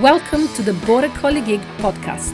[0.00, 2.32] Welcome to the Border Collie Geek podcast.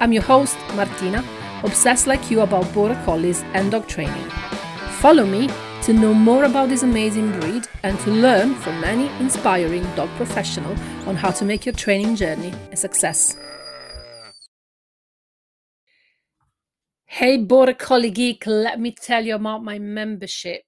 [0.00, 1.24] I'm your host, Martina,
[1.62, 4.28] obsessed like you about Border Collies and dog training.
[4.98, 5.48] Follow me
[5.82, 10.72] to know more about this amazing breed and to learn from many inspiring dog professional
[11.06, 13.36] on how to make your training journey a success.
[17.04, 20.62] Hey, Border Collie Geek, let me tell you about my membership.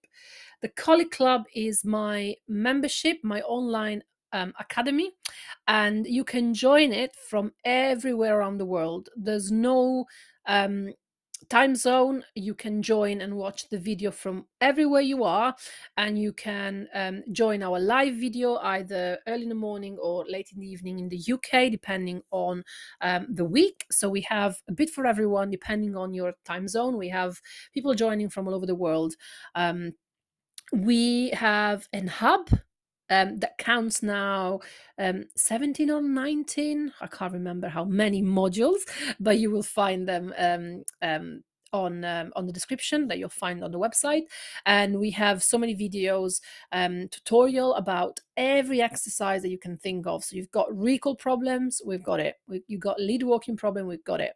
[0.61, 5.13] The Collie Club is my membership, my online um, academy,
[5.69, 9.09] and you can join it from everywhere around the world.
[9.17, 10.07] There's no
[10.47, 10.93] um,
[11.49, 12.25] time zone.
[12.35, 15.55] You can join and watch the video from everywhere you are,
[15.97, 20.51] and you can um, join our live video either early in the morning or late
[20.55, 22.65] in the evening in the UK, depending on
[23.01, 23.85] um, the week.
[23.91, 26.97] So we have a bit for everyone, depending on your time zone.
[26.97, 27.41] We have
[27.73, 29.15] people joining from all over the world.
[29.55, 29.93] Um,
[30.73, 32.49] we have an hub
[33.13, 34.61] um, that counts now
[34.99, 38.81] um, 17 or 19 i can't remember how many modules
[39.21, 41.43] but you will find them um, um
[41.73, 44.25] on um, on the description that you'll find on the website.
[44.67, 50.07] And we have so many videos um, tutorial about every exercise that you can think
[50.07, 50.25] of.
[50.25, 52.37] So you've got recall problems we've got it.
[52.49, 54.35] We, you've got lead walking problem we've got it.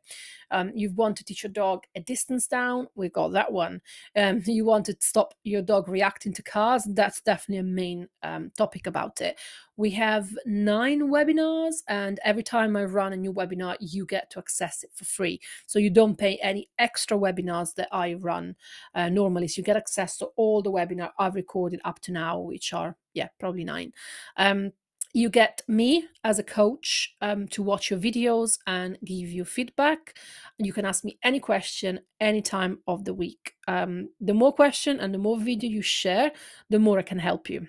[0.51, 3.81] Um, you want to teach your dog a distance down we've got that one.
[4.17, 8.51] Um, you want to stop your dog reacting to cars that's definitely a main um,
[8.57, 9.39] topic about it.
[9.77, 14.39] We have nine webinars, and every time I run a new webinar, you get to
[14.39, 15.39] access it for free.
[15.67, 18.57] So you don't pay any extra webinars that I run
[18.95, 19.49] uh, normally.
[19.49, 22.97] So you get access to all the webinar I've recorded up to now, which are,
[23.15, 23.93] yeah, probably nine.
[24.37, 24.73] Um,
[25.17, 30.19] you get me as a coach um, to watch your videos and give you feedback.
[30.59, 33.55] You can ask me any question any time of the week.
[33.67, 36.33] Um, the more question and the more video you share,
[36.69, 37.67] the more I can help you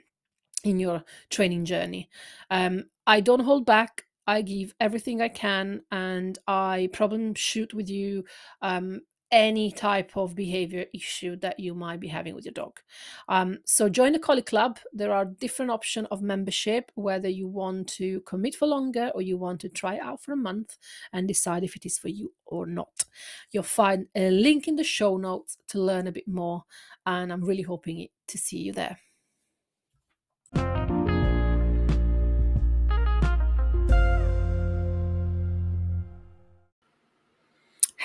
[0.66, 2.10] in your training journey.
[2.50, 4.04] Um, I don't hold back.
[4.28, 8.26] I give everything I can, and I problem shoot with you
[8.62, 9.02] um,
[9.32, 12.80] any type of behavior issue that you might be having with your dog.
[13.28, 14.80] Um, so join the Collie Club.
[14.94, 19.38] There are different options of membership, whether you want to commit for longer or you
[19.38, 20.78] want to try out for a month
[21.12, 23.06] and decide if it is for you or not.
[23.52, 26.64] You'll find a link in the show notes to learn a bit more,
[27.06, 28.98] and I'm really hoping to see you there.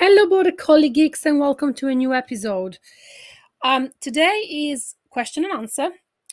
[0.05, 2.81] Hello, Border Collie Geeks, and welcome to a new episode.
[3.63, 5.91] Um, today is question and answer,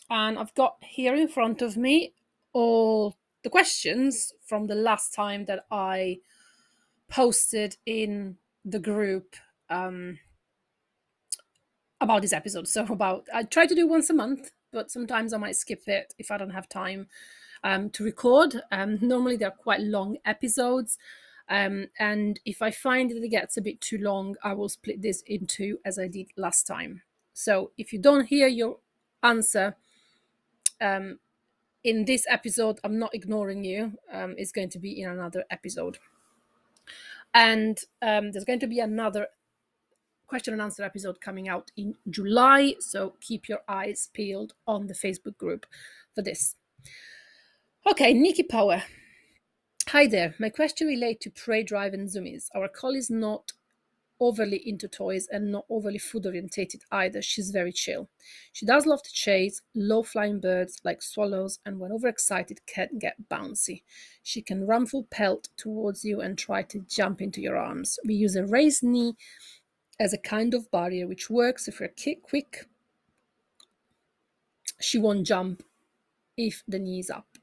[0.10, 2.16] and I've got here in front of me
[2.52, 6.18] all the questions from the last time that I
[7.12, 9.36] posted in the group
[9.70, 10.18] um,
[12.02, 12.68] about this episode.
[12.68, 16.16] So, about I try to do once a month, but sometimes I might skip it
[16.18, 17.06] if I don't have time
[17.64, 18.64] um, to record.
[18.72, 20.98] Um, normally, they're quite long episodes.
[21.50, 25.02] Um, and if I find that it gets a bit too long, I will split
[25.02, 27.02] this into as I did last time.
[27.34, 28.78] So if you don't hear your
[29.24, 29.76] answer
[30.80, 31.20] um,
[31.84, 33.94] in this episode, I'm not ignoring you.
[34.12, 35.98] Um, it's going to be in another episode.
[37.34, 39.28] And um, there's going to be another
[40.28, 42.76] question and answer episode coming out in July.
[42.80, 45.66] So keep your eyes peeled on the Facebook group
[46.14, 46.56] for this.
[47.88, 48.84] Okay, Nikki Power.
[49.92, 50.36] Hi there.
[50.38, 52.50] My question relates to prey drive and zoomies.
[52.54, 53.54] Our collie is not
[54.20, 57.24] overly into toys and not overly food orientated either.
[57.24, 58.08] She's very chill.
[58.54, 63.16] She does love to chase low flying birds like swallows and when overexcited can get
[63.32, 63.82] bouncy.
[64.22, 67.98] She can run full pelt towards you and try to jump into your arms.
[68.06, 69.16] We use a raised knee
[70.00, 71.92] as a kind of barrier which works if we're
[72.22, 72.68] quick.
[74.80, 75.64] She won't jump
[76.38, 77.39] if the knee is up.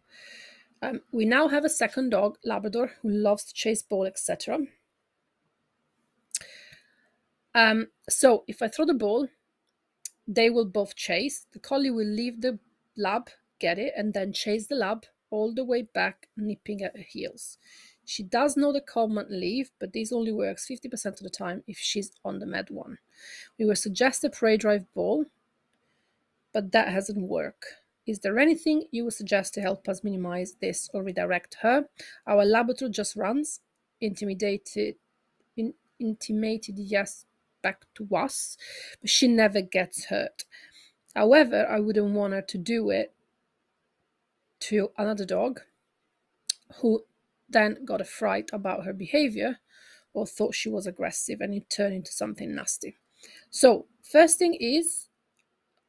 [0.86, 4.58] Um, we now have a second dog, Labrador, who loves to chase ball, etc.
[7.56, 9.26] Um, so if I throw the ball,
[10.28, 11.47] they will both chase.
[11.52, 12.60] The collie will leave the
[12.97, 17.03] lab, get it, and then chase the lab all the way back, nipping at her
[17.03, 17.59] heels.
[18.04, 21.78] She does know the command leave, but this only works 50% of the time if
[21.78, 22.98] she's on the med one.
[23.59, 25.24] We will suggest a prey drive ball,
[26.53, 27.66] but that hasn't worked.
[28.06, 31.88] Is there anything you would suggest to help us minimize this or redirect her?
[32.26, 33.60] Our Labrador just runs,
[34.00, 34.97] intimidated,
[35.56, 37.24] in, intimated yes
[37.62, 38.56] back to us,
[39.00, 40.44] but she never gets hurt.
[41.16, 43.12] However, I wouldn't want her to do it
[44.60, 45.62] to another dog
[46.76, 47.04] who
[47.48, 49.59] then got a fright about her behavior
[50.12, 52.97] or thought she was aggressive and it turned into something nasty.
[53.50, 55.09] So, first thing is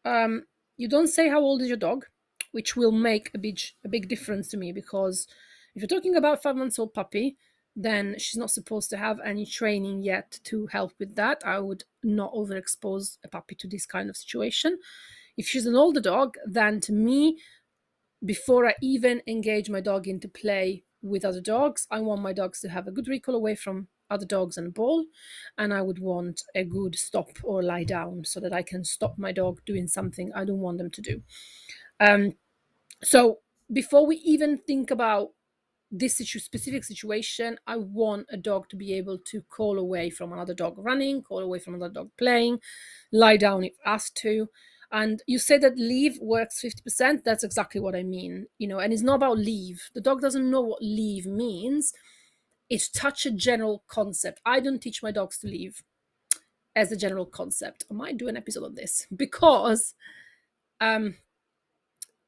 [0.05, 0.45] um,
[0.77, 2.05] you don't say how old is your dog,
[2.51, 5.27] which will make a big a big difference to me because
[5.75, 7.37] If you're talking about five months old puppy,
[7.75, 11.43] then she's not supposed to have any training yet to help with that.
[11.45, 14.79] I would not overexpose a puppy to this kind of situation.
[15.37, 16.29] If she's an older dog,
[16.59, 17.37] then to me,
[18.23, 22.59] before I even engage my dog into play with other dogs, I want my dogs
[22.61, 25.05] to have a good recall away from other dogs and a ball.
[25.57, 29.17] And I would want a good stop or lie down so that I can stop
[29.17, 31.23] my dog doing something I don't want them to do.
[31.99, 32.33] Um,
[33.03, 33.39] so
[33.71, 35.29] before we even think about
[35.91, 40.33] this situ- specific situation, I want a dog to be able to call away from
[40.33, 42.59] another dog running, call away from another dog playing,
[43.11, 44.49] lie down if asked to.
[44.91, 47.23] And you say that leave works 50%.
[47.25, 48.47] That's exactly what I mean.
[48.57, 49.89] You know, and it's not about leave.
[49.93, 51.93] The dog doesn't know what leave means.
[52.69, 54.41] It's such a general concept.
[54.45, 55.83] I don't teach my dogs to leave
[56.75, 57.85] as a general concept.
[57.89, 59.95] I might do an episode on this because
[60.79, 61.15] um,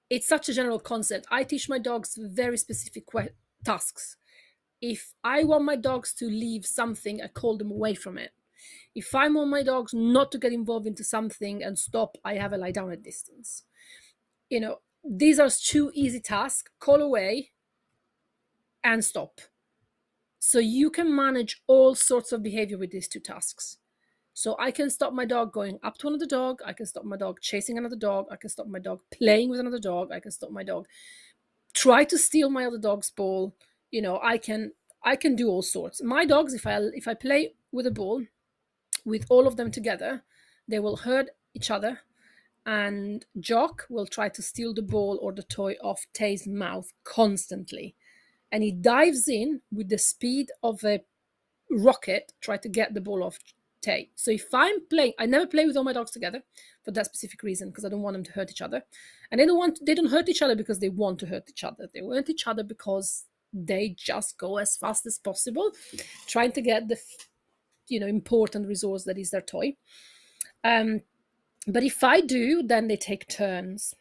[0.09, 1.27] it's such a general concept.
[1.30, 4.18] I teach my dogs very specific que- tasks.
[4.81, 8.31] If I want my dogs to leave something, I call them away from it.
[8.95, 12.53] If I want my dogs not to get involved into something and stop, I have
[12.53, 13.63] a lie down at distance.
[14.50, 17.51] You know, these are two easy tasks call away
[18.83, 19.42] and stop.
[20.39, 23.77] So you can manage all sorts of behavior with these two tasks.
[24.33, 26.62] So I can stop my dog going up to another dog.
[26.65, 28.27] I can stop my dog chasing another dog.
[28.31, 30.12] I can stop my dog playing with another dog.
[30.12, 30.88] I can stop my dog
[31.74, 33.56] try to steal my other dog's ball.
[33.91, 34.71] You know, I can
[35.03, 36.03] I can do all sorts.
[36.03, 38.25] My dogs, if I if I play with a ball,
[39.06, 40.24] with all of them together,
[40.68, 42.01] they will hurt each other,
[42.65, 47.95] and Jock will try to steal the ball or the toy off Tay's mouth constantly,
[48.51, 51.01] and he dives in with the speed of a
[51.69, 53.38] rocket, try to get the ball off
[53.81, 54.10] Tay.
[54.16, 56.44] So if I'm playing, I never play with all my dogs together
[56.84, 58.84] for that specific reason because I don't want them to hurt each other,
[59.31, 61.63] and they don't want they don't hurt each other because they want to hurt each
[61.63, 61.90] other.
[61.94, 65.72] They hurt each other because they just go as fast as possible,
[66.28, 66.98] trying to get the
[67.88, 69.75] you know important resource that is their toy.
[70.63, 71.02] Um,
[71.68, 73.94] but if I do, then they take turns.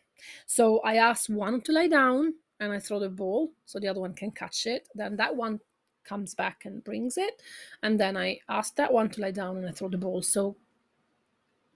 [0.47, 4.01] So I ask one to lie down and I throw the ball so the other
[4.01, 4.89] one can catch it.
[4.95, 5.61] Then that one
[6.05, 7.43] comes back and brings it.
[7.83, 10.23] And then I ask that one to lie down and I throw the ball.
[10.23, 10.57] So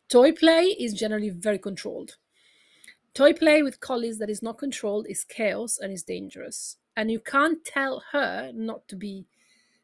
[0.09, 2.17] toy play is generally very controlled.
[3.15, 6.79] Toy play with collies that is not controlled is chaos and is dangerous.
[6.97, 9.27] And you can't tell her not to be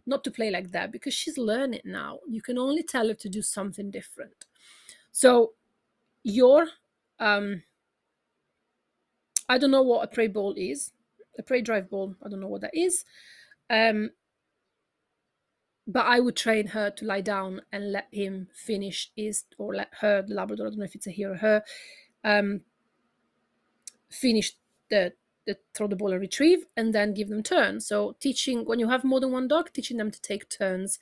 [0.06, 2.18] not to play like that because she's learning now.
[2.26, 4.46] You can only tell her to do something different.
[5.12, 5.52] So
[6.22, 6.68] your
[7.20, 7.62] um
[9.48, 10.92] I don't know what a prey ball is.
[11.38, 13.04] A prey drive ball, I don't know what that is.
[13.70, 14.10] Um
[15.88, 19.88] but I would train her to lie down and let him finish his, or let
[20.00, 21.62] her, the Labrador, I don't know if it's a he or her,
[22.22, 22.60] um,
[24.10, 24.52] finish
[24.90, 25.14] the,
[25.46, 27.86] the throw the ball and retrieve, and then give them turns.
[27.86, 30.98] So teaching when you have more than one dog, teaching them to take turns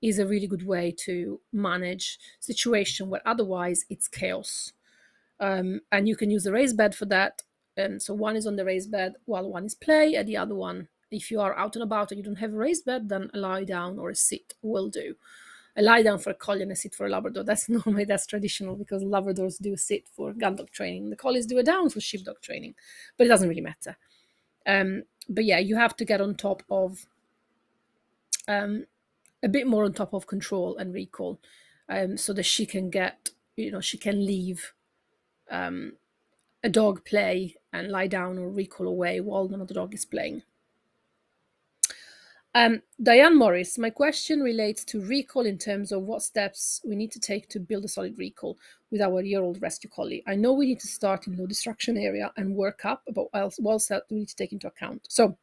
[0.00, 4.72] is a really good way to manage situation where otherwise it's chaos.
[5.40, 7.42] Um, and you can use a raised bed for that.
[7.78, 10.54] Um, so one is on the raised bed while one is play, and the other
[10.54, 13.30] one if you are out and about and you don't have a raised bed, then
[13.34, 15.16] a lie down or a sit will do.
[15.76, 17.44] A lie down for a collie and a sit for a Labrador.
[17.44, 21.10] That's normally that's traditional because Labradors do sit for gun dog training.
[21.10, 22.74] The collies do a down for sheep dog training,
[23.16, 23.96] but it doesn't really matter.
[24.66, 27.06] Um, but yeah, you have to get on top of
[28.48, 28.86] um,
[29.42, 31.40] a bit more on top of control and recall,
[31.88, 34.74] um, so that she can get you know she can leave
[35.50, 35.92] um,
[36.62, 40.42] a dog play and lie down or recall away while another dog is playing.
[42.52, 47.12] Um, Diane Morris, my question relates to recall in terms of what steps we need
[47.12, 48.58] to take to build a solid recall
[48.90, 50.24] with our year-old rescue collie.
[50.26, 53.70] I know we need to start in low distraction area and work up, but what
[53.70, 55.06] else, we need to take into account?
[55.08, 55.36] So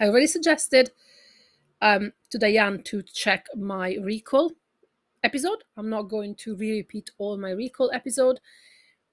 [0.00, 0.90] I already suggested
[1.80, 4.50] um, to Diane to check my recall
[5.22, 5.62] episode.
[5.76, 8.40] I'm not going to re-repeat all my recall episode.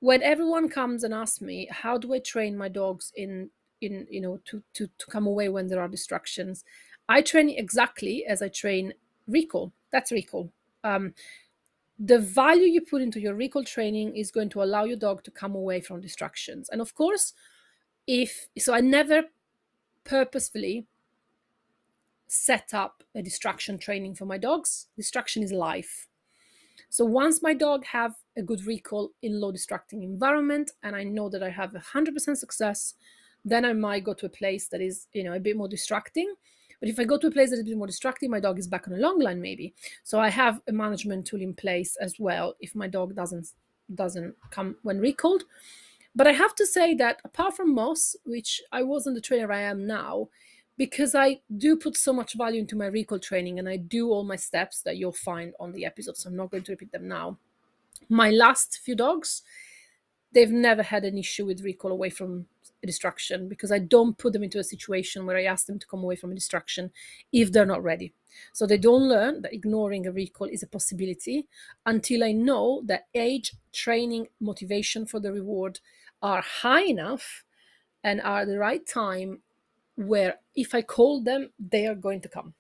[0.02, 4.22] When everyone comes and asks me, how do I train my dogs in in you
[4.22, 6.64] know to to to come away when there are distractions
[7.12, 8.94] I train exactly as I train
[9.28, 9.74] recall.
[9.92, 10.50] That's recall.
[10.86, 11.14] Um,
[12.00, 15.32] the value you put into your recall training is going to allow your dog to
[15.32, 16.70] come away from distractions.
[16.70, 17.34] And of course,
[18.08, 19.24] if so, I never
[20.06, 20.88] purposefully
[22.28, 24.88] set up a distraction training for my dogs.
[24.96, 26.08] Distraction is life.
[26.90, 31.30] So once my dog have a good recall in low distracting environment and I know
[31.30, 32.96] that I have 100% success,
[33.44, 36.34] then I might go to a place that is, you know, a bit more distracting
[36.82, 38.58] but if I go to a place that is a bit more distracting, my dog
[38.58, 39.74] is back on a long line maybe.
[40.04, 43.50] So I have a management tool in place as well if my dog doesn't
[43.94, 45.44] doesn't come when recalled.
[46.16, 49.62] But I have to say that apart from Moss, which I wasn't the trainer I
[49.62, 50.30] am now,
[50.78, 54.24] because I do put so much value into my recall training and I do all
[54.24, 56.18] my steps that you'll find on the episode.
[56.18, 57.38] So I'm not going to repeat them now.
[58.10, 59.44] My last few dogs,
[60.32, 62.48] they've never had an issue with recall away from
[62.84, 65.88] a distraction because I don't put them into a situation where I ask them to
[65.88, 66.92] come away from a distraction
[67.32, 68.14] if they're not ready.
[68.54, 71.48] So they don't learn that ignoring a recall is a possibility
[71.86, 75.80] until I know that age, training, motivation for the reward
[76.22, 77.44] are high enough
[78.04, 79.42] and are the right time
[79.96, 82.54] where if I call them, they are going to come.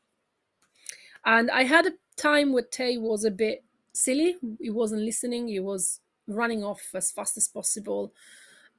[1.26, 4.36] And I had a time where Tay was a bit silly.
[4.60, 5.48] He wasn't listening.
[5.48, 8.14] He was running off as fast as possible.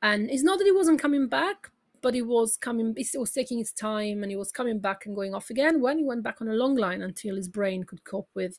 [0.03, 3.59] And it's not that he wasn't coming back, but he was coming, it was taking
[3.59, 6.41] his time and he was coming back and going off again when he went back
[6.41, 8.59] on a long line until his brain could cope with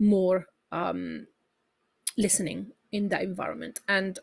[0.00, 1.26] more um,
[2.18, 3.80] listening in that environment.
[3.88, 4.18] And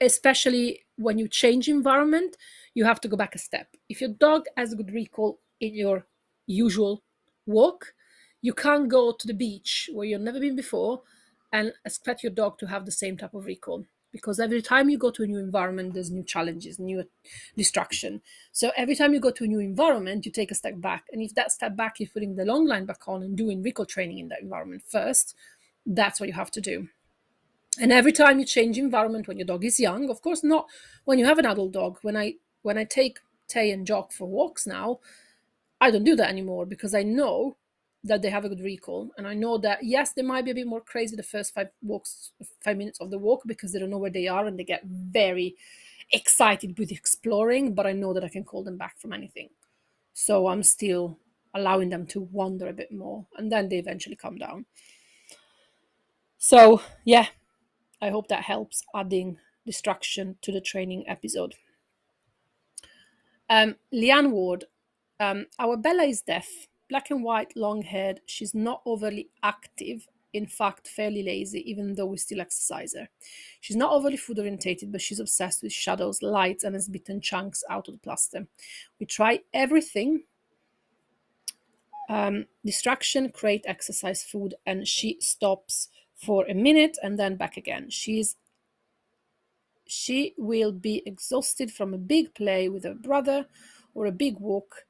[0.00, 2.36] especially when you change environment,
[2.74, 3.68] you have to go back a step.
[3.88, 6.06] If your dog has good recall in your
[6.46, 7.02] usual
[7.46, 7.94] walk,
[8.46, 11.02] you can't go to the beach where you've never been before
[11.52, 13.84] and expect your dog to have the same type of recall.
[14.12, 17.04] Because every time you go to a new environment there's new challenges new
[17.56, 18.22] distraction
[18.52, 21.02] so every time you go to a new environment you take a step back.
[21.10, 23.84] And if that step back you're putting the long line back on and doing recall
[23.84, 25.34] training in that environment first
[25.84, 26.88] that's what you have to do.
[27.80, 30.66] And every time you change environment when your dog is young of course not
[31.04, 31.98] when you have an adult dog.
[32.02, 35.00] When i when i take tay and jock for walks now
[35.80, 37.56] i don't do that anymore because i know
[38.06, 39.10] that they have a good recall.
[39.18, 41.68] And i know that yes they might be a bit more crazy the first five
[41.82, 42.32] walks
[42.64, 44.84] five minutes of the walk because they don't know where they are and they get
[44.84, 45.56] very
[46.12, 49.48] excited with exploring but i know that i can call them back from anything.
[50.14, 51.18] So i'm still
[51.54, 54.66] allowing them to wander a bit more and then they eventually come down.
[56.38, 57.26] So yeah
[58.00, 61.54] I hope that helps adding distraction to the training episode.
[63.48, 64.64] Um, Leanne Ward,
[65.20, 66.48] um, our Bella is deaf,
[66.88, 68.20] black and white, long haired.
[68.26, 73.08] She's not overly active, in fact, fairly lazy, even though we still exercise her.
[73.60, 77.64] She's not overly food orientated, but she's obsessed with shadows, lights, and has bitten chunks
[77.68, 78.46] out of the plaster.
[79.00, 80.24] We try everything
[82.08, 87.90] um, distraction, create exercise, food, and she stops for a minute and then back again.
[87.90, 88.36] She's
[89.88, 93.46] she will be exhausted from a big play with her brother
[93.94, 94.84] or a big walk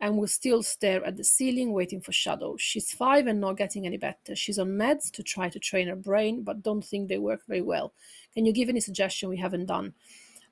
[0.00, 2.56] and will still stare at the ceiling waiting for shadow.
[2.56, 4.34] She's five and not getting any better.
[4.34, 7.60] She's on meds to try to train her brain, but don't think they work very
[7.60, 7.92] well.
[8.34, 9.92] Can you give any suggestion we haven't done?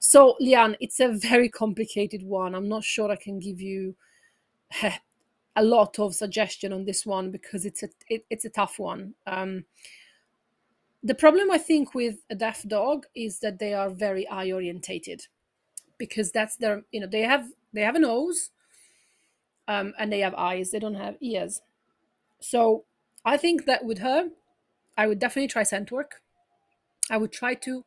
[0.00, 2.54] So, Leanne, it's a very complicated one.
[2.54, 3.96] I'm not sure I can give you
[5.56, 9.14] a lot of suggestion on this one because it's a it, it's a tough one.
[9.26, 9.64] Um,
[11.02, 15.26] the problem I think with a deaf dog is that they are very eye orientated
[15.96, 18.50] because that's their you know they have they have a nose
[19.68, 20.72] um, and they have eyes.
[20.72, 21.62] They don't have ears.
[22.40, 22.84] So
[23.24, 24.30] I think that with her
[24.98, 26.22] I would definitely try scent work.
[27.08, 27.84] I would try to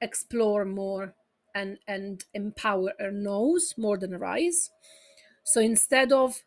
[0.00, 1.14] explore more
[1.54, 4.70] and and empower her nose more than her eyes.
[5.44, 6.42] So instead of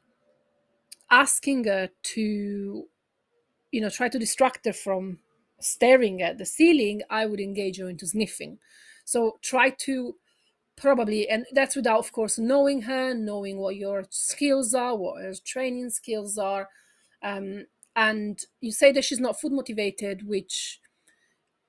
[1.12, 2.88] asking her to
[3.72, 5.20] you know try to distract her from
[5.60, 8.58] staring at the ceiling, I would engage her into sniffing.
[9.06, 10.16] So try to
[10.82, 15.34] probably, and that's without, of course, knowing her, knowing what your skills are, what her
[15.46, 16.68] training skills are.
[17.22, 20.82] Um, and you say that she's not food motivated, which,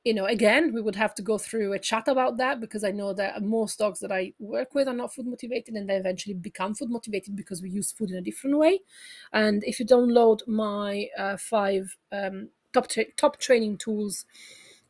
[0.02, 2.90] you know, again, we would have to go through a chat about that because I
[2.90, 6.34] know that most dogs that I work with are not food motivated and they eventually
[6.34, 8.80] become food motivated because we use food in a different way.
[9.32, 14.24] And if you download my uh, five um, top tra- top training tools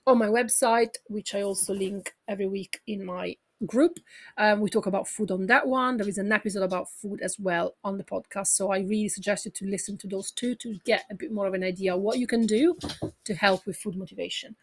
[0.07, 3.99] on my website, which I also link every week in my group.
[4.37, 5.97] Um, we talk about food on that one.
[5.97, 8.49] There is an episode about food as well on the podcast.
[8.49, 11.47] So I really suggest you to listen to those two to get a bit more
[11.47, 12.76] of an idea what you can do
[13.25, 14.57] to help with food motivation.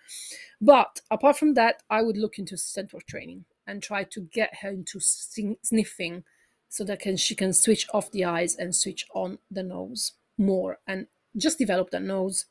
[0.62, 4.70] But apart from that, I would look into central training and try to get her
[4.70, 6.24] into sniffing
[6.70, 10.80] so that can, she can switch off the eyes and switch on the nose more
[10.88, 12.46] and just develop that nose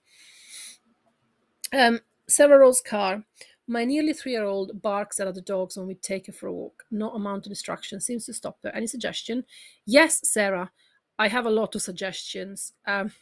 [1.72, 3.24] um, Sarah Rose Carr.
[3.70, 6.52] My nearly three year old barks at other dogs when we take her for a
[6.52, 6.84] walk.
[6.90, 8.70] No amount of distraction seems to stop her.
[8.70, 9.44] Any suggestion?
[9.84, 10.70] Yes, Sarah.
[11.18, 12.72] I have a lot of suggestions.
[12.86, 13.12] Um,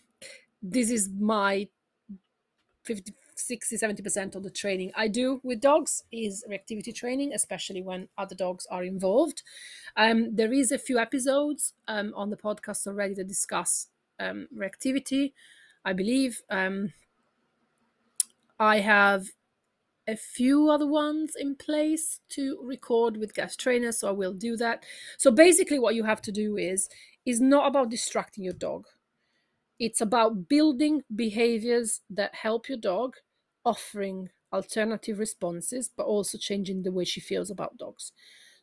[0.62, 1.68] this is my
[2.84, 8.08] 50, 60, 70% of the training I do with dogs is reactivity training, especially when
[8.16, 9.42] other dogs are involved.
[9.96, 13.88] Um, there is a few episodes um, on the podcast already that discuss
[14.20, 15.32] um, reactivity.
[15.84, 16.92] I believe um,
[18.60, 19.26] I have
[20.08, 24.56] a few other ones in place to record with guest trainers, so I will do
[24.56, 24.84] that.
[25.18, 26.88] So basically, what you have to do is
[27.24, 28.86] is not about distracting your dog.
[29.78, 33.16] It's about building behaviors that help your dog,
[33.64, 38.12] offering alternative responses, but also changing the way she feels about dogs.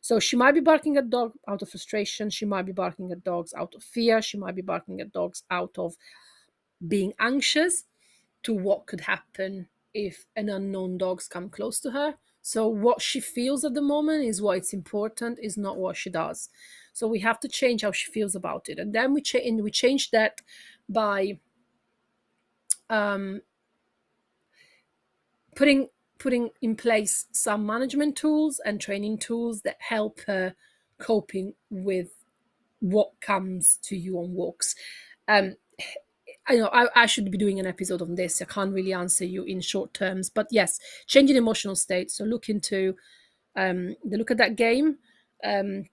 [0.00, 2.30] So she might be barking at dog out of frustration.
[2.30, 4.20] She might be barking at dogs out of fear.
[4.20, 5.94] She might be barking at dogs out of
[6.86, 7.84] being anxious
[8.42, 12.16] to what could happen if an unknown dogs come close to her.
[12.42, 16.50] So what she feels at the moment is what's important, is not what she does.
[16.92, 19.70] So we have to change how she feels about it, and then we change we
[19.70, 20.42] change that
[20.88, 21.38] by
[22.90, 23.40] um,
[25.56, 30.54] putting putting in place some management tools and training tools that help her
[30.98, 32.10] coping with
[32.80, 34.74] what comes to you on walks.
[35.26, 35.56] Um,
[36.46, 38.42] I know I, I should be doing an episode on this.
[38.42, 42.10] I can't really answer you in short terms, but yes, changing emotional state.
[42.10, 42.96] So look into
[43.56, 44.98] um, the look at that game.
[45.42, 45.86] Um,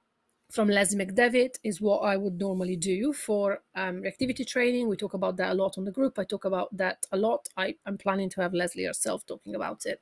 [0.52, 4.90] from Leslie McDevitt is what I would normally do for um, reactivity training.
[4.90, 6.20] We talk about that a lot on the group.
[6.20, 7.48] I talk about that a lot.
[7.56, 10.02] I, am planning to have Leslie herself talking about it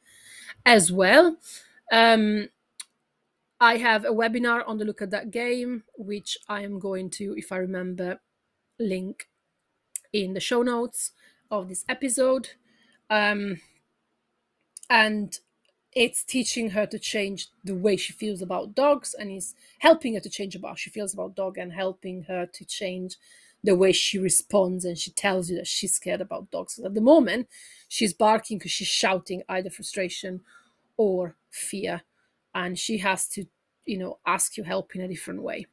[0.65, 1.37] as well.
[1.91, 2.49] Um,
[3.59, 7.35] I have a webinar on the Look at That Game, which I am going to,
[7.37, 8.19] if I remember,
[8.79, 9.28] link
[10.13, 11.11] in the show notes
[11.51, 12.49] of this episode.
[13.09, 13.59] Um,
[14.89, 15.37] and
[15.93, 20.19] it's teaching her to change the way she feels about dogs and is helping her
[20.19, 23.15] to change about she feels about dog and helping her to change
[23.63, 26.79] the way she responds and she tells you that she's scared about dogs.
[26.79, 27.47] At the moment,
[27.87, 30.41] she's barking because she's shouting either frustration
[30.95, 32.01] or fear,
[32.53, 33.45] and she has to,
[33.85, 35.65] you know, ask you help in a different way.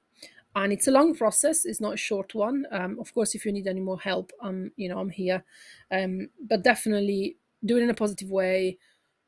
[0.57, 2.67] And it's a long process; it's not a short one.
[2.73, 5.45] Um, of course, if you need any more help, um, you know, I'm here.
[5.93, 8.79] Um, but definitely do it in a positive way.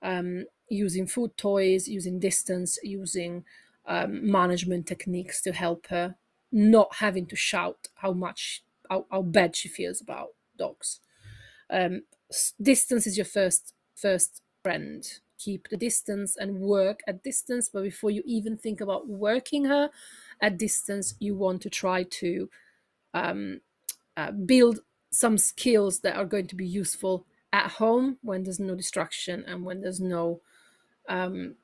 [0.02, 3.44] Um, using food toys, using distance, using
[3.86, 6.16] um, management techniques to help her
[6.50, 11.00] not having to shout how much how, how bad she feels about dogs.
[11.68, 12.02] Um,
[12.60, 15.06] distance is your first first friend.
[15.38, 17.68] Keep the distance and work at distance.
[17.68, 19.90] But before you even think about working her
[20.40, 22.48] at distance, you want to try to
[23.14, 23.60] um,
[24.16, 28.74] uh, build some skills that are going to be useful at home when there's no
[28.74, 30.40] distraction and when there's no
[31.08, 31.54] um,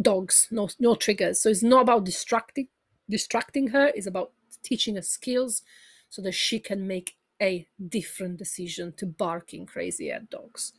[0.00, 1.40] dogs, no no triggers.
[1.40, 2.68] So it's not about distracting
[3.08, 3.90] distracting her.
[3.94, 5.62] It's about teaching her skills
[6.08, 10.72] so that she can make a different decision to barking crazy at dogs.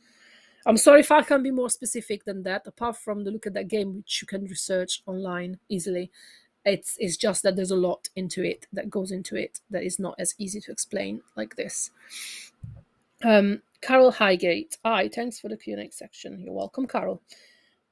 [0.66, 2.66] I'm sorry if I can't be more specific than that.
[2.66, 6.10] Apart from the look at that game, which you can research online easily,
[6.64, 10.00] it's it's just that there's a lot into it that goes into it that is
[10.00, 11.92] not as easy to explain like this.
[13.24, 14.76] Um, Carol Highgate.
[14.84, 16.42] Hi, thanks for the Q&A section.
[16.42, 17.22] You're welcome, Carol.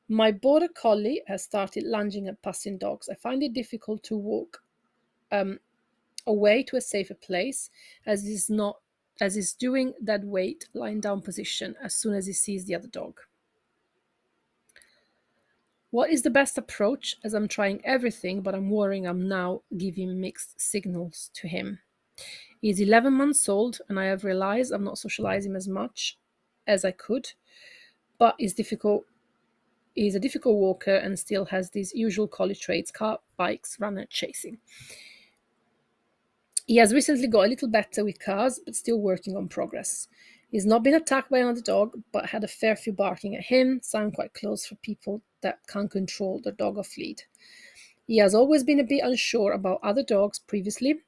[0.09, 3.09] My border collie has started lunging at passing dogs.
[3.09, 4.63] I find it difficult to walk
[5.31, 5.61] um,
[6.27, 7.71] away to a safer place
[8.07, 8.79] as it is not
[9.21, 12.89] as he's doing that wait lying down position as soon as he sees the other
[12.89, 13.21] dog.
[15.91, 20.21] What is the best approach as I'm trying everything but I'm worrying I'm now giving
[20.21, 21.79] mixed signals to him.
[22.65, 26.17] He's 11 months old, and I have realized I'm not socializing as much
[26.67, 27.33] as I could,
[28.19, 29.05] but he's difficult.
[29.95, 34.59] He's a difficult walker and still has these usual collie traits car, bikes, runner, chasing.
[36.67, 40.09] He has recently got a little better with cars, but still working on progress.
[40.51, 43.81] He's not been attacked by another dog, but had a fair few barking at him,
[43.83, 47.23] so I'm quite close for people that can't control their dog off lead.
[48.07, 51.01] He has always been a bit unsure about other dogs previously,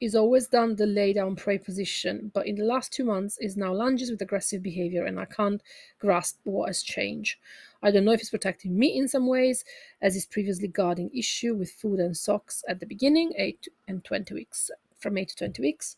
[0.00, 3.58] He's always done the lay down prey position, but in the last two months is
[3.58, 5.60] now lunges with aggressive behavior, and I can't
[5.98, 7.36] grasp what has changed.
[7.82, 9.64] I don't know if he's protecting me in some ways,
[10.02, 14.34] as his previously guarding issue with food and socks at the beginning, 8 and 20
[14.34, 15.96] weeks, from 8 to 20 weeks,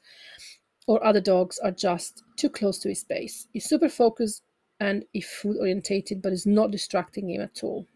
[0.87, 3.49] or other dogs are just too close to his space.
[3.53, 4.43] He's super focused
[4.81, 7.87] and if food orientated, but is not distracting him at all.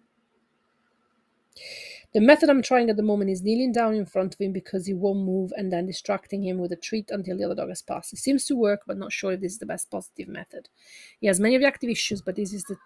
[2.12, 4.87] The method I'm trying at the moment is kneeling down in front of him because
[4.87, 7.83] he won't move and then distracting him with a treat until the other dog has
[7.83, 8.12] passed.
[8.12, 10.68] It seems to work, but not sure if this is the best positive method.
[11.20, 12.77] He has many reactive issues, but this is the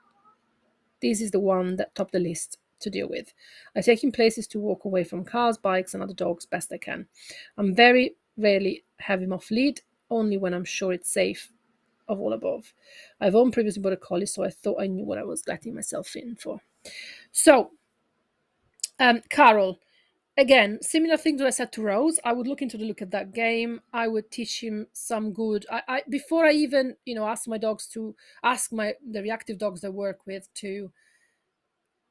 [1.01, 3.33] this is the one that top the list to deal with.
[3.77, 6.79] I take him places to walk away from cars, bikes, and other dogs best I
[6.79, 7.07] can.
[7.59, 11.53] I'm very rarely have him off lead, only when I'm sure it's safe
[12.09, 12.73] of all above.
[13.21, 16.17] I've owned previously border collie, so I thought I knew what I was letting myself
[16.17, 16.61] in for.
[17.33, 17.71] So
[18.99, 19.79] um, Carol,
[20.41, 22.19] again, similar thing to I said to Rose.
[22.25, 23.81] I would look into the look at that game.
[23.93, 25.67] I would teach him some good.
[25.71, 29.59] I, I before I even you know ask my dogs to ask my the reactive
[29.59, 30.91] dogs I work with to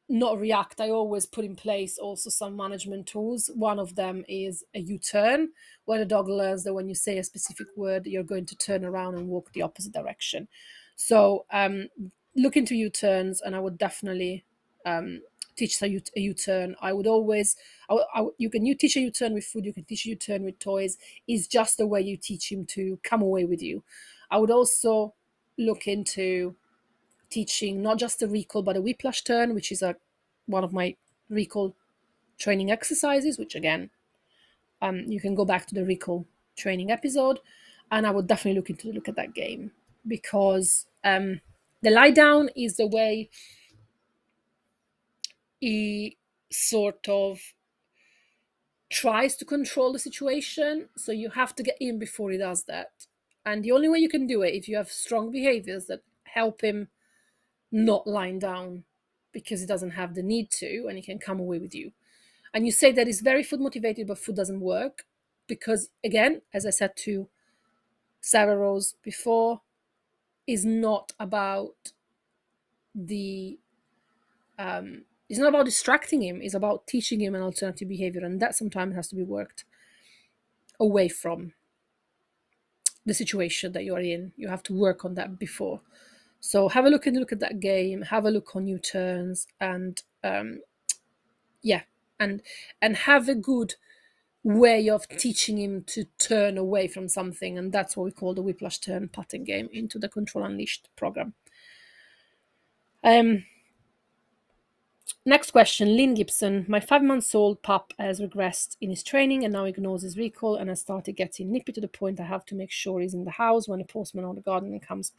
[0.07, 0.79] not react.
[0.79, 3.49] I always put in place also some management tools.
[3.53, 5.49] One of them is a U-turn,
[5.85, 8.83] where the dog learns that when you say a specific word, you're going to turn
[8.83, 10.47] around and walk the opposite direction.
[10.95, 11.89] So um,
[12.35, 14.45] look into U-turns, and I would definitely
[14.83, 15.21] um,
[15.59, 16.75] teach a U- a U-turn.
[16.81, 17.55] I would always,
[17.89, 20.43] I, I, you can you teach a U-turn with food, you can teach a U-turn
[20.43, 20.97] with toys.
[21.27, 23.83] Is just the way you teach him to come away with you.
[24.31, 25.13] I would also
[25.57, 26.55] look into
[27.29, 29.95] teaching not just the recall but a whiplash turn, which is a
[30.47, 30.95] one of my
[31.29, 31.75] recall
[32.37, 33.37] training exercises.
[33.37, 33.89] Which again,
[34.81, 37.39] um, you can go back to the recall training episode,
[37.91, 39.71] and I would definitely look into look at that game
[40.07, 41.41] because um,
[41.81, 43.29] the lie down is the way
[45.59, 46.17] he
[46.51, 47.39] sort of
[48.89, 50.89] tries to control the situation.
[50.97, 52.91] So you have to get in before he does that.
[53.45, 56.61] And the only way you can do it if you have strong behaviors that help
[56.61, 56.89] him
[57.71, 58.83] not lying down
[59.31, 61.91] because he doesn't have the need to and he can come away with you.
[62.53, 65.05] And you say that he's very food motivated, but food doesn't work
[65.47, 67.29] because, again, as I said to
[68.21, 69.61] Sarah Rose before,
[70.47, 71.91] is not about
[72.95, 73.59] the
[74.57, 78.55] um, it's not about distracting him it's about teaching him an alternative behavior and that
[78.55, 79.63] sometimes has to be worked
[80.79, 81.53] away from
[83.05, 84.31] the situation that you're in.
[84.37, 85.81] You have to work on that before.
[86.39, 90.01] So have a look and look at that game have a look on U-turns and
[90.23, 90.61] um,
[91.61, 91.81] yeah
[92.17, 92.41] and
[92.81, 93.75] and have a good
[94.41, 98.41] way of teaching him to turn away from something and that's what we call the
[98.41, 101.33] whiplash turn pattern game into the control unleashed program.
[103.03, 103.43] Um
[105.25, 106.65] Next question, Lynn Gibson.
[106.67, 110.55] My five months old pup has regressed in his training and now ignores his recall
[110.55, 113.25] and has started getting nippy to the point I have to make sure he's in
[113.25, 115.11] the house when a postman or the gardener comes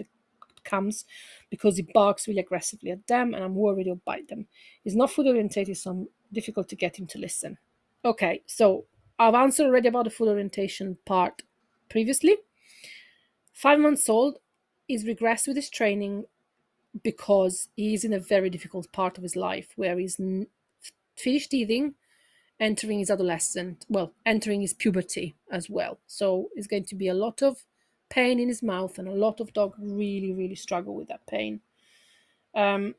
[0.62, 1.07] comes
[1.48, 4.46] because he barks really aggressively at them and I'm worried he'll bite them.
[4.85, 7.57] He's not food orientated, so I'm difficult to get him to listen.
[8.05, 8.85] Okay, so
[9.18, 11.42] I've answered already about the food orientation part
[11.88, 12.37] previously.
[13.53, 14.38] Five months old,
[14.90, 16.24] is regressed with his training
[17.03, 20.20] because he's in a very difficult part of his life where he's
[21.16, 21.94] finished teething,
[22.59, 25.98] entering his adolescent, well, entering his puberty as well.
[26.07, 27.64] So it's going to be a lot of
[28.09, 31.61] pain in his mouth, and a lot of dogs really, really struggle with that pain.
[32.55, 32.96] Um,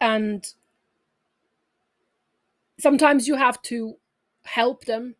[0.00, 0.46] and
[2.78, 3.96] sometimes you have to
[4.44, 5.14] help them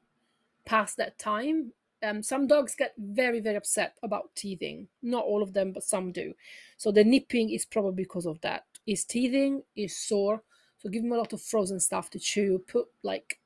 [0.66, 4.88] pass that time um, some dogs get very very upset about teething.
[5.02, 6.34] Not all of them but some do.
[6.76, 8.64] So the nipping is probably because of that.
[8.86, 10.42] Is teething is sore
[10.78, 13.38] so give them a lot of frozen stuff to chew put like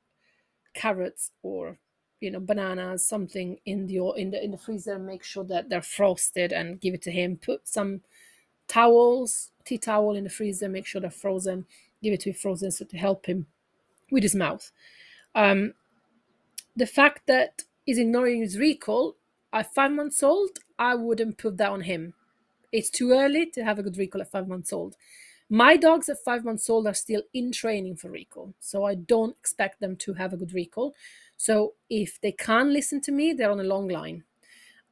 [0.73, 1.77] carrots or
[2.19, 5.81] you know bananas something in the in the in the freezer make sure that they're
[5.81, 7.37] frosted and give it to him.
[7.37, 8.01] Put some
[8.67, 11.65] towels tea towel in the freezer make sure they're frozen
[12.01, 13.45] give it to him frozen so to help him
[14.11, 14.71] with his mouth.
[15.35, 15.73] Um,
[16.75, 19.15] the fact that is ignoring his recall
[19.53, 22.13] at five months old, I wouldn't put that on him.
[22.71, 24.95] It's too early to have a good recall at five months old.
[25.49, 29.35] My dogs at five months old are still in training for recall, so I don't
[29.39, 30.93] expect them to have a good recall.
[31.37, 34.25] So if they can't listen to me, they're on a long line.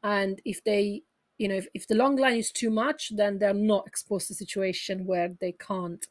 [0.02, 1.04] And if they,
[1.38, 4.34] you know, if, if the long line is too much, then they're not exposed to
[4.34, 6.08] a situation where they can't,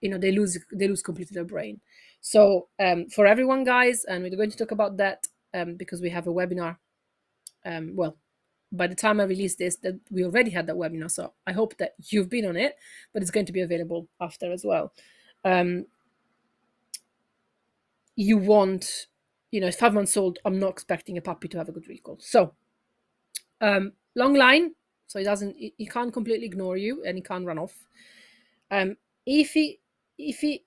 [0.00, 1.80] you know, they lose they lose completely their brain.
[2.20, 6.10] So um, for everyone, guys, and we're going to talk about that um, because we
[6.10, 6.76] have a webinar.
[7.64, 8.16] Um, well,
[8.72, 11.10] by the time I release this, that we already had that webinar.
[11.10, 12.76] So I hope that you've been on it,
[13.12, 14.92] but it's going to be available after as well.
[15.44, 15.86] Um,
[18.14, 19.06] you want,
[19.50, 20.38] you know, five months old.
[20.44, 22.18] I'm not expecting a puppy to have a good recall.
[22.20, 22.54] So,
[23.60, 24.74] um, long line.
[25.06, 27.74] So he doesn't, he, can't completely ignore you, and he can't run off.
[28.70, 29.80] Um, if he,
[30.16, 30.64] if he,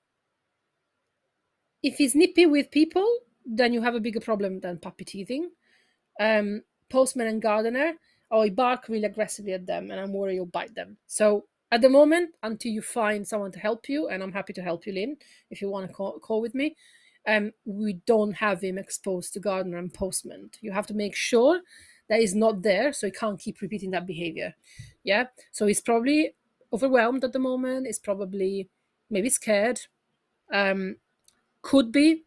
[1.82, 3.08] if he's nippy with people,
[3.46, 5.50] then you have a bigger problem than puppy teething.
[6.20, 7.94] Um, postman and gardener,
[8.32, 10.98] oh, I bark really aggressively at them and I'm worried you'll bite them.
[11.08, 14.62] So at the moment, until you find someone to help you, and I'm happy to
[14.62, 15.18] help you, Lynn,
[15.50, 16.76] if you want to call, call with me,
[17.28, 20.52] um, we don't have him exposed to gardener and postman.
[20.62, 21.62] You have to make sure
[22.10, 24.54] that he's not there so he can't keep repeating that behavior.
[25.04, 25.26] Yeah.
[25.52, 26.36] So he's probably
[26.72, 28.70] overwhelmed at the moment, he's probably
[29.10, 29.80] maybe scared.
[30.52, 30.98] Um,
[31.62, 32.24] could be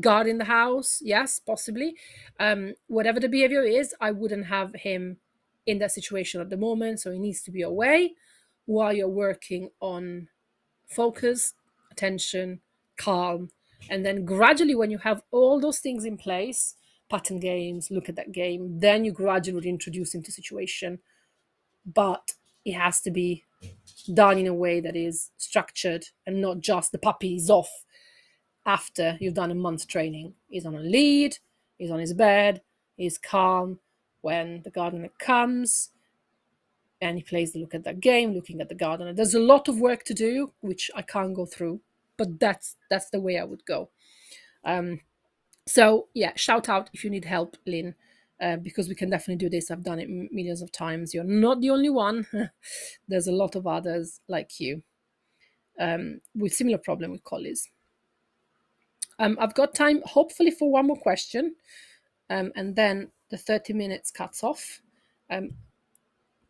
[0.00, 1.94] guard in the house yes possibly
[2.40, 5.16] um whatever the behavior is i wouldn't have him
[5.64, 8.14] in that situation at the moment so he needs to be away
[8.66, 10.28] while you're working on
[10.88, 11.54] focus
[11.96, 12.60] attention,
[12.98, 13.48] calm.
[13.88, 16.74] And then gradually, when you have all those things in place,
[17.08, 20.98] pattern games, look at that game, then you gradually introduce him to situation.
[21.86, 22.32] But
[22.64, 23.44] it has to be
[24.12, 27.70] done in a way that is structured and not just the puppy is off
[28.66, 30.34] after you've done a month training.
[30.48, 31.38] He's on a lead,
[31.78, 32.60] he's on his bed,
[32.96, 33.78] he's calm
[34.20, 35.90] when the gardener comes
[37.00, 39.12] and he plays the look at that game, looking at the gardener.
[39.12, 41.80] There's a lot of work to do, which I can't go through,
[42.16, 43.90] but that's that's the way I would go.
[44.64, 45.00] Um,
[45.68, 47.94] so yeah, shout out if you need help, Lynn,
[48.40, 49.70] uh, because we can definitely do this.
[49.70, 51.14] I've done it millions of times.
[51.14, 52.26] You're not the only one.
[53.08, 54.82] There's a lot of others like you
[55.78, 57.68] um, with similar problem with collies.
[59.18, 61.54] Um, I've got time, hopefully, for one more question,
[62.30, 64.80] um, and then the 30 minutes cuts off.
[65.30, 65.50] Um,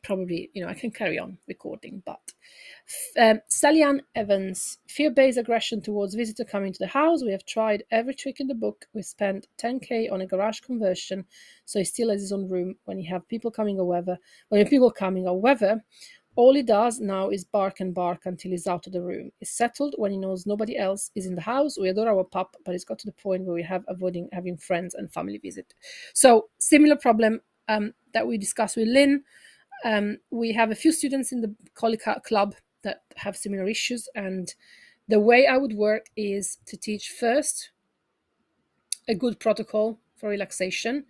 [0.02, 2.32] probably, you know, I can carry on recording, but
[3.18, 7.24] um, Sally Ann Evans, fear-based aggression towards visitor coming to the house.
[7.24, 8.86] We have tried every trick in the book.
[8.94, 11.24] We spent 10k on a garage conversion,
[11.64, 13.80] so he still has his own room when he have people coming.
[13.80, 15.82] or However, when people coming, or however,
[16.36, 19.32] all he does now is bark and bark until he's out of the room.
[19.38, 21.78] He's settled when he knows nobody else is in the house.
[21.78, 24.58] We adore our pup, but it's got to the point where we have avoiding having
[24.58, 25.72] friends and family visit.
[26.12, 29.24] So similar problem um, that we discussed with Lynn.
[29.84, 34.54] Um, we have a few students in the Collie Club that have similar issues, and
[35.08, 37.70] the way I would work is to teach first
[39.08, 41.04] a good protocol for relaxation.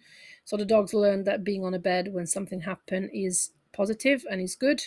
[0.45, 4.41] So the dogs learn that being on a bed when something happen is positive and
[4.41, 4.83] is good.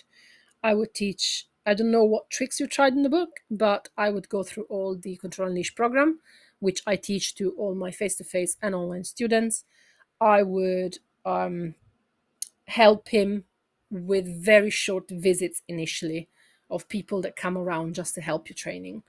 [0.64, 4.10] I would teach, I don't know what tricks you tried in the book, but I
[4.10, 6.20] would go through all the Control Unleashed program,
[6.60, 9.64] which I teach to all my face to face and online students.
[10.20, 11.76] I would um,
[12.68, 13.46] help him
[13.90, 16.28] with very short visits initially
[16.70, 19.04] of people that come around just to help your training.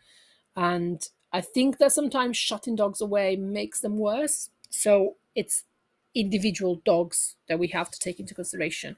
[0.57, 4.51] And I think that sometimes shutting dogs away makes them worse.
[4.71, 5.65] So it's
[6.15, 8.97] individual dogs that we have to take into consideration.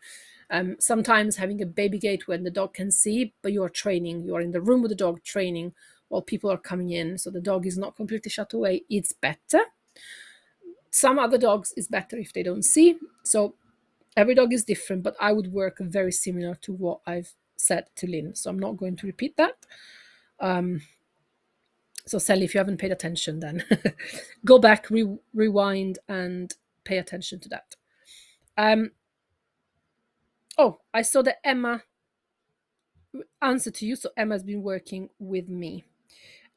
[0.53, 4.23] Um, sometimes having a baby gate when the dog can see, but you are training,
[4.23, 5.73] you are in the room with the dog training
[6.09, 8.83] while people are coming in, so the dog is not completely shut away.
[8.91, 9.63] It's better.
[10.91, 12.99] Some other dogs is better if they don't see.
[13.25, 13.55] So
[14.15, 18.07] every dog is different, but I would work very similar to what I've said to
[18.07, 18.35] Lynn.
[18.35, 19.57] So I'm not going to repeat that.
[20.39, 20.83] Um,
[22.07, 23.65] so Sally, if you haven't paid attention, then
[24.45, 26.53] go back, re- rewind, and
[26.85, 27.77] pay attention to that.
[28.59, 28.91] Um,
[30.65, 31.83] Oh, I saw that Emma
[33.43, 33.97] answer to you.
[33.97, 35.83] So Emma's been working with me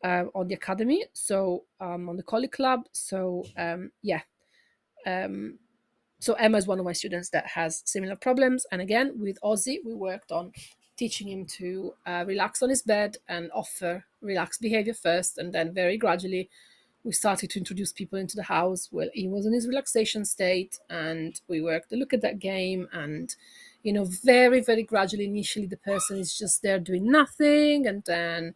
[0.03, 2.81] uh, on the academy, so um, on the Collie Club.
[2.91, 4.21] So um, yeah,
[5.07, 5.57] um,
[6.19, 8.67] so Emma is one of my students that has similar problems.
[8.71, 10.51] And again, with Ozzy, we worked on
[10.97, 15.73] teaching him to uh, relax on his bed and offer relaxed behavior first, and then
[15.73, 16.47] very gradually
[17.03, 18.89] we started to introduce people into the house.
[18.91, 22.87] Well, he was in his relaxation state, and we worked to look at that game
[22.93, 23.35] and
[23.85, 28.55] you know, very, very gradually, initially, the person is just there doing nothing, and then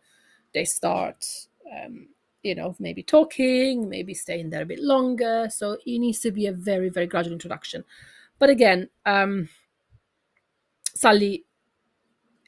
[0.56, 1.24] they start,
[1.72, 2.08] um,
[2.42, 5.48] you know, maybe talking, maybe staying there a bit longer.
[5.52, 7.84] So it needs to be a very, very gradual introduction.
[8.40, 9.50] But again, um,
[10.96, 11.46] Sally,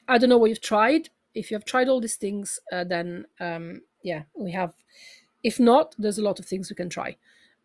[0.08, 1.08] I don't know what you've tried.
[1.36, 4.72] If you have tried all these things, uh, then um, yeah, we have.
[5.44, 7.16] If not, there's a lot of things we can try.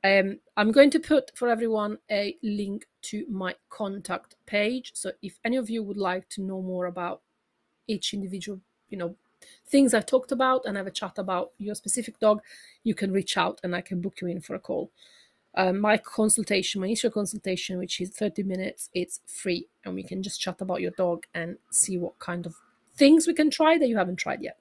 [0.04, 4.92] Um, I'm going to put for everyone a link to my contact page.
[4.96, 7.22] So if any of you would like to know more about
[7.88, 9.16] each individual, you know,
[9.68, 12.42] things I've talked about and have a chat about your specific dog,
[12.84, 14.92] you can reach out and I can book you in for a call.
[15.56, 20.22] Um, my consultation, my initial consultation, which is 30 minutes, it's free and we can
[20.22, 22.56] just chat about your dog and see what kind of
[22.96, 24.60] things we can try that you haven't tried yet.